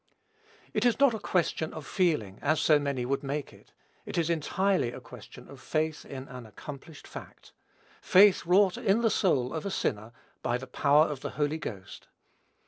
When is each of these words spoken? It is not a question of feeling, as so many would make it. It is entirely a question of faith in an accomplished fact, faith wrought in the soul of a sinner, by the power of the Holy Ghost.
It 0.73 0.83
is 0.83 0.99
not 0.99 1.13
a 1.13 1.19
question 1.19 1.71
of 1.75 1.85
feeling, 1.85 2.39
as 2.41 2.59
so 2.59 2.79
many 2.79 3.05
would 3.05 3.21
make 3.21 3.53
it. 3.53 3.71
It 4.03 4.17
is 4.17 4.31
entirely 4.31 4.91
a 4.91 4.99
question 4.99 5.47
of 5.47 5.61
faith 5.61 6.05
in 6.05 6.27
an 6.27 6.47
accomplished 6.47 7.05
fact, 7.05 7.53
faith 8.01 8.43
wrought 8.43 8.77
in 8.77 9.03
the 9.03 9.11
soul 9.11 9.53
of 9.53 9.63
a 9.63 9.69
sinner, 9.69 10.11
by 10.41 10.57
the 10.57 10.65
power 10.65 11.05
of 11.05 11.19
the 11.19 11.29
Holy 11.37 11.59
Ghost. 11.59 12.07